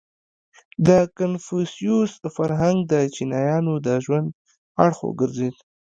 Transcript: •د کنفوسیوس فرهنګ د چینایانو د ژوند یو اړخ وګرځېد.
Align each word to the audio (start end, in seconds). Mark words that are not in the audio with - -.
•د 0.87 0.89
کنفوسیوس 1.17 2.11
فرهنګ 2.35 2.77
د 2.91 2.93
چینایانو 3.15 3.73
د 3.85 3.87
ژوند 4.05 4.27
یو 4.29 4.35
اړخ 4.83 4.97
وګرځېد. 5.03 5.55